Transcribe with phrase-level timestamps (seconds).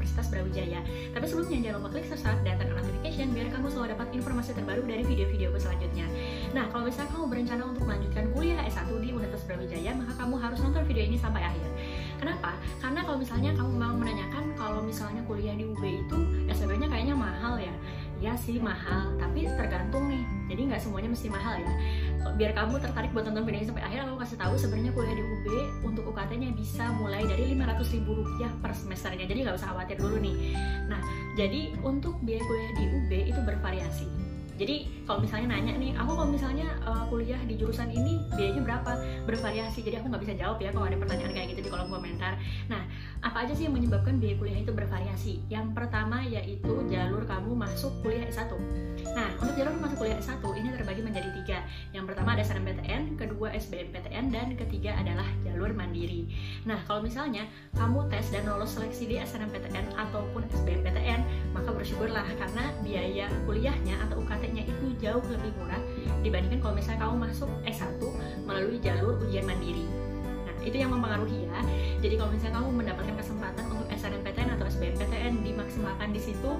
[0.00, 0.80] Universitas Brawijaya.
[1.12, 4.82] Tapi sebelumnya jangan lupa klik subscribe dan tekan notification biar kamu selalu dapat informasi terbaru
[4.88, 6.06] dari video-videoku selanjutnya.
[6.56, 10.58] Nah, kalau misalnya kamu berencana untuk melanjutkan kuliah S1 di Universitas Brawijaya, maka kamu harus
[10.64, 11.68] nonton video ini sampai akhir.
[12.16, 12.56] Kenapa?
[12.80, 16.18] Karena kalau misalnya kamu mau menanyakan kalau misalnya kuliah di UB itu
[18.30, 20.22] Ya sih mahal, tapi tergantung nih.
[20.54, 21.72] Jadi nggak semuanya mesti mahal ya.
[22.38, 25.46] Biar kamu tertarik buat nonton video sampai akhir aku kasih tahu sebenarnya kuliah di UB
[25.82, 29.26] untuk UKT-nya bisa mulai dari 500 ribu rupiah per semesternya.
[29.26, 30.54] Jadi nggak usah khawatir dulu nih.
[30.86, 31.02] Nah
[31.34, 34.06] jadi untuk biaya kuliah di UB itu bervariasi.
[34.60, 34.76] Jadi
[35.08, 38.92] kalau misalnya nanya nih aku kalau misalnya uh, kuliah di jurusan ini biayanya berapa?
[39.26, 39.82] Bervariasi.
[39.82, 42.38] Jadi aku nggak bisa jawab ya kalau ada pertanyaan kayak gitu di kolom komentar.
[42.70, 42.79] Nah
[43.30, 45.38] apa aja sih yang menyebabkan biaya kuliah itu bervariasi?
[45.46, 48.50] Yang pertama yaitu jalur kamu masuk kuliah S1
[49.10, 51.58] nah untuk jalur masuk kuliah S1 ini terbagi menjadi tiga.
[51.94, 56.30] Yang pertama ada SNMPTN kedua SBMPTN dan ketiga adalah jalur mandiri.
[56.66, 62.64] Nah kalau misalnya kamu tes dan lolos seleksi di SNMPTN ataupun SBMPTN maka bersyukurlah karena
[62.82, 65.82] biaya kuliahnya atau UKT nya itu jauh lebih murah
[66.22, 67.98] dibandingkan kalau misalnya kamu masuk S1
[68.46, 69.99] melalui jalur ujian mandiri.
[70.60, 71.60] Itu yang mempengaruhi ya.
[72.00, 76.50] Jadi kalau misalnya kamu mendapatkan kesempatan untuk SNMPTN atau SBMPTN dimaksimalkan di situ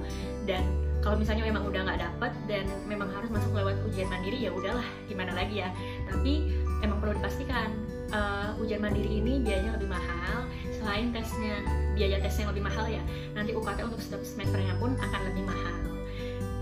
[0.45, 0.61] dan
[1.01, 4.85] kalau misalnya memang udah nggak dapat dan memang harus masuk lewat ujian mandiri ya udahlah
[5.09, 5.69] gimana lagi ya.
[6.09, 6.53] Tapi
[6.85, 7.73] emang perlu dipastikan
[8.13, 10.45] uh, ujian mandiri ini biayanya lebih mahal
[10.81, 11.61] selain tesnya
[11.93, 13.01] biaya tesnya lebih mahal ya
[13.37, 15.75] nanti UKT untuk setiap semesternya pun akan lebih mahal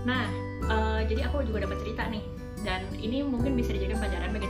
[0.04, 0.24] nah
[0.68, 2.24] uh, jadi aku juga dapat cerita nih
[2.60, 4.48] dan ini mungkin bisa dijadikan pelajaran bagi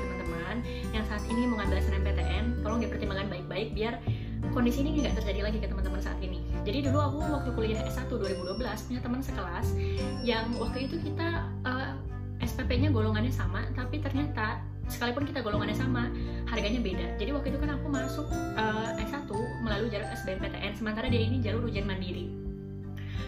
[0.50, 3.94] teman-teman yang saat ini mengambil SNMPTN tolong dipertimbangkan baik-baik biar
[4.50, 6.42] kondisi ini nggak terjadi lagi ke teman-teman saat ini.
[6.66, 9.66] Jadi dulu aku waktu kuliah S1 2012 punya teman sekelas
[10.26, 11.94] yang waktu itu kita uh,
[12.42, 14.58] eh, SPP-nya golongannya sama tapi ternyata
[14.90, 16.10] sekalipun kita golongannya sama
[16.50, 17.06] harganya beda.
[17.14, 18.26] Jadi waktu itu kan aku masuk
[18.58, 19.30] uh, S1
[19.62, 22.49] melalui jalur SBMPTN sementara dia ini jalur ujian mandiri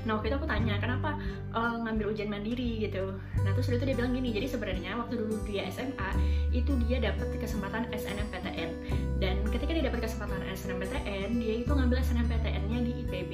[0.05, 1.19] nah waktu itu aku tanya kenapa
[1.55, 2.87] uh, ngambil ujian mandiri?
[2.87, 3.15] Gitu.
[3.43, 6.11] Nah terus itu dia bilang gini jadi sebenarnya waktu dulu dia SMA
[6.51, 8.71] itu dia dapat kesempatan SNMPTN
[9.23, 13.33] dan ketika dia dapat kesempatan SNMPTN dia itu ngambil SNMPTN-nya di IPB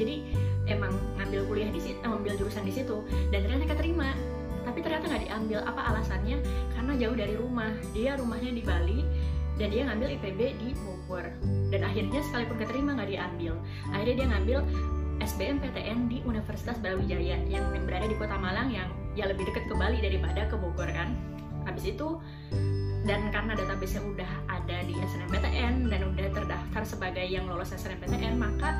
[0.00, 0.16] jadi
[0.64, 4.16] emang ngambil kuliah di situ, ngambil jurusan di situ dan ternyata keterima.
[4.64, 5.58] Tapi ternyata nggak diambil.
[5.68, 6.40] Apa alasannya?
[6.72, 7.72] Karena jauh dari rumah.
[7.92, 9.00] Dia rumahnya di Bali
[9.60, 11.28] dan dia ngambil IPB di Bogor.
[11.68, 13.52] Dan akhirnya sekalipun keterima nggak diambil.
[13.92, 14.58] Akhirnya dia ngambil
[15.20, 20.00] SBMPTN di Universitas Brawijaya yang berada di Kota Malang yang ya lebih dekat ke Bali
[20.00, 21.12] daripada ke Bogor kan.
[21.68, 22.16] Habis itu
[23.04, 28.76] dan karena database-nya udah ada di SNMPTN dan udah terdaftar sebagai yang lolos SNMPTN maka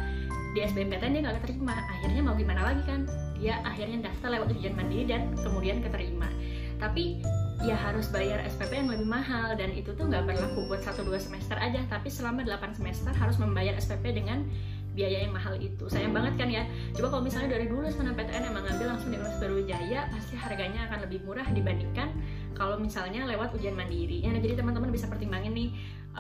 [0.53, 1.75] di SBMPTN dia nggak keterima.
[1.77, 3.07] Akhirnya mau gimana lagi kan?
[3.39, 6.29] Dia akhirnya daftar lewat ujian mandiri dan kemudian keterima.
[6.81, 7.21] Tapi
[7.61, 11.57] ya harus bayar SPP yang lebih mahal dan itu tuh nggak berlaku buat 1-2 semester
[11.61, 11.81] aja.
[11.87, 14.49] Tapi selama 8 semester harus membayar SPP dengan
[14.93, 15.87] biaya yang mahal itu.
[15.87, 16.67] Sayang banget kan ya.
[16.95, 20.99] Coba kalau misalnya dari dulu PTN emang ngambil langsung di Universitas Brawijaya pasti harganya akan
[21.09, 22.09] lebih murah dibandingkan
[22.53, 24.21] kalau misalnya lewat ujian mandiri.
[24.21, 25.69] Ya nah, jadi teman-teman bisa pertimbangin nih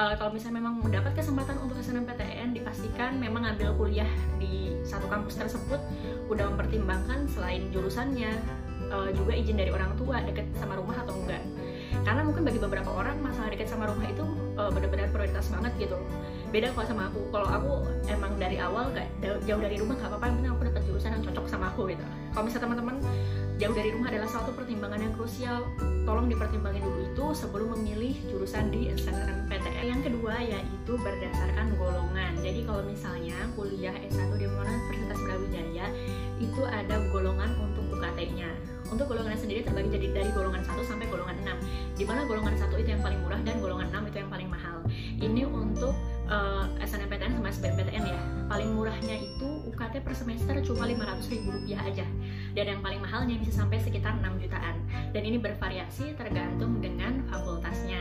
[0.00, 4.08] uh, kalau misalnya memang mendapat kesempatan untuk SNMPTN dipastikan memang ngambil kuliah
[4.40, 5.80] di satu kampus tersebut
[6.32, 8.32] udah mempertimbangkan selain jurusannya
[8.88, 11.42] uh, juga izin dari orang tua deket sama rumah atau enggak.
[12.00, 14.24] Karena mungkin bagi beberapa orang masalah deket sama rumah itu
[14.60, 15.96] uh, benar-benar prioritas banget gitu.
[16.52, 17.20] Beda kalau sama aku.
[17.32, 17.72] Kalau aku
[18.10, 19.08] emang dari awal gak
[19.46, 22.04] jauh dari rumah gak apa-apa yang penting aku dapat jurusan yang cocok sama aku gitu.
[22.36, 22.96] Kalau misalnya teman-teman
[23.60, 25.64] jauh dari rumah adalah satu pertimbangan yang krusial.
[26.04, 32.32] Tolong dipertimbangin dulu itu sebelum memilih jurusan di SNMPTN yang kedua yaitu berdasarkan golongan.
[32.42, 35.86] Jadi kalau misalnya kuliah S1 di Universitas Brawijaya
[36.40, 38.48] itu ada golongan untuk UKT-nya
[38.90, 42.74] untuk golongan sendiri terbagi jadi dari golongan 1 sampai golongan 6 di mana golongan 1
[42.82, 44.16] itu yang paling murah dan golongan 6 itu
[45.20, 45.92] ini untuk
[46.26, 48.20] uh, eh, SNMPTN sama SBMPTN ya.
[48.48, 52.06] Paling murahnya itu UKT per semester cuma 500 ribu rupiah aja.
[52.56, 54.76] Dan yang paling mahalnya bisa sampai sekitar 6 jutaan.
[55.14, 58.00] Dan ini bervariasi tergantung dengan fakultasnya.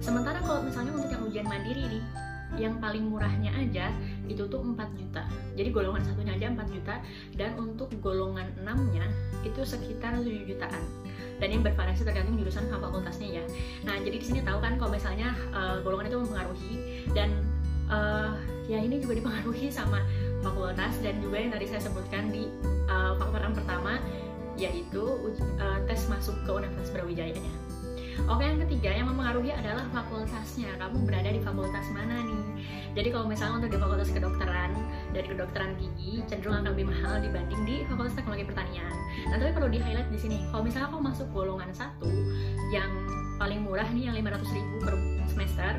[0.00, 2.00] Sementara kalau misalnya untuk yang ujian mandiri ini
[2.54, 3.90] yang paling murahnya aja
[4.30, 5.26] itu tuh 4 juta.
[5.58, 6.94] Jadi golongan satunya aja 4 juta.
[7.34, 9.04] Dan untuk golongan 6 nya
[9.42, 11.03] itu sekitar 7 jutaan
[11.44, 13.44] dan ini bervariasi tergantung jurusan fakultasnya ya
[13.84, 16.74] nah jadi di sini tahu kan kalau misalnya uh, golongan itu mempengaruhi
[17.12, 17.28] dan
[17.92, 18.32] uh,
[18.64, 20.00] ya ini juga dipengaruhi sama
[20.40, 22.48] fakultas dan juga yang tadi saya sebutkan di
[22.88, 24.00] uh, faktor yang pertama
[24.56, 25.04] yaitu
[25.60, 27.34] uh, tes masuk ke Universitas Brawijaya.
[28.24, 30.70] Oke yang ketiga yang mempengaruhi adalah fakultasnya.
[30.78, 32.42] Kamu berada di fakultas mana nih?
[32.94, 34.70] Jadi kalau misalnya untuk di fakultas kedokteran
[35.10, 38.94] Dari kedokteran gigi cenderung akan lebih mahal dibanding di fakultas teknologi pertanian.
[39.28, 42.06] Nah tapi perlu di highlight di sini Kalau misalnya kamu masuk golongan satu
[42.70, 42.90] Yang
[43.42, 44.94] paling murah nih yang 500 ribu per
[45.26, 45.72] semester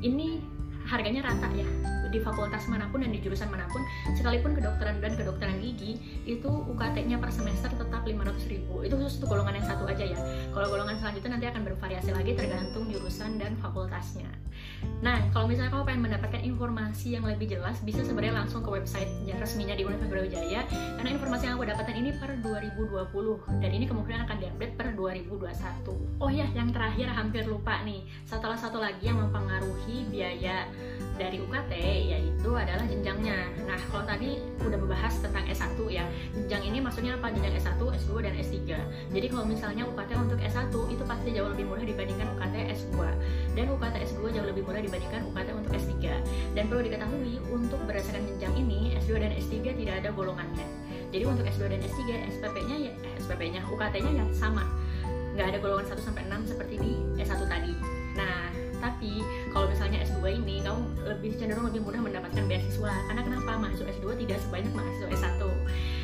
[0.00, 0.53] Ini
[0.84, 1.66] harganya rata ya
[2.14, 3.82] di fakultas mana pun dan di jurusan mana pun.
[4.14, 5.98] Sekalipun kedokteran dan kedokteran gigi
[6.30, 8.86] itu UKT-nya per semester tetap 500 ribu.
[8.86, 10.18] Itu khusus untuk golongan yang satu aja ya.
[10.54, 14.30] Kalau golongan selanjutnya nanti akan bervariasi lagi tergantung jurusan dan fakultasnya.
[15.02, 16.02] Nah, kalau misalnya kamu pengen
[16.94, 19.10] informasi yang lebih jelas, bisa sebenarnya langsung ke website
[19.42, 20.62] resminya di Universitas Brawijaya
[20.94, 26.22] karena informasi yang aku dapatkan ini per 2020 dan ini kemungkinan akan diupdate per 2021.
[26.22, 28.06] Oh ya, yang terakhir hampir lupa nih.
[28.22, 30.70] Setelah satu lagi yang mempengaruhi biaya
[31.14, 31.72] dari UKT
[32.14, 33.46] yaitu adalah jenjangnya.
[33.66, 36.06] Nah, kalau tadi udah membahas tentang S1 ya.
[36.34, 37.30] Jenjang ini maksudnya apa?
[37.30, 38.58] Jenjang S1, S2 dan S3.
[39.14, 42.96] Jadi kalau misalnya UKT untuk S1 itu pasti jauh lebih murah dibandingkan UKT S2
[43.54, 45.94] dan UKT S2 jauh lebih murah dibandingkan UKT untuk S3.
[46.54, 50.66] Dan perlu diketahui untuk berdasarkan jenjang ini S2 dan S3 tidak ada golongannya.
[51.10, 52.02] Jadi untuk S2 dan S3
[52.38, 54.62] SPP-nya ya eh, SPP-nya UKT-nya ya sama.
[55.34, 57.74] Nggak ada golongan 1 sampai 6 seperti di S1 tadi.
[58.14, 58.54] Nah,
[58.84, 63.88] tapi kalau misalnya S2 ini kamu lebih cenderung lebih mudah mendapatkan beasiswa karena kenapa mahasiswa
[63.96, 65.40] S2 tidak sebanyak mahasiswa S1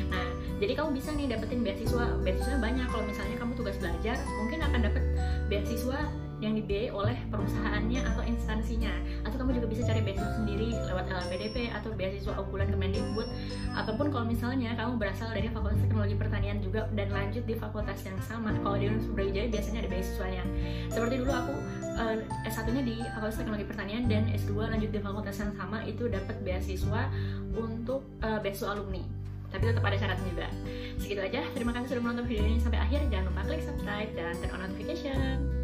[0.09, 0.27] nah
[0.57, 4.79] jadi kamu bisa nih dapetin beasiswa beasiswa banyak kalau misalnya kamu tugas belajar mungkin akan
[4.81, 5.03] dapat
[5.45, 5.99] beasiswa
[6.41, 8.89] yang dibiayai oleh perusahaannya atau instansinya.
[9.23, 13.29] Atau kamu juga bisa cari beasiswa sendiri lewat LPDP atau beasiswa unggulan Kemendikbud.
[13.77, 18.17] Ataupun kalau misalnya kamu berasal dari Fakultas Teknologi Pertanian juga dan lanjut di fakultas yang
[18.25, 18.51] sama.
[18.65, 20.43] Kalau di Universitas Brawijaya biasanya ada beasiswanya.
[20.89, 21.53] Seperti dulu aku
[22.01, 22.17] uh,
[22.49, 27.01] S1-nya di Fakultas Teknologi Pertanian dan S2 lanjut di fakultas yang sama itu dapat beasiswa
[27.53, 29.05] untuk uh, beasiswa alumni.
[29.51, 30.47] Tapi tetap ada syaratnya juga.
[30.95, 31.43] Segitu aja.
[31.51, 33.03] Terima kasih sudah menonton video ini sampai akhir.
[33.11, 35.61] Jangan lupa klik subscribe dan turn on notification